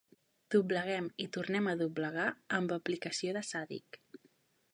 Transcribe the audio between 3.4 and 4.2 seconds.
sàdic.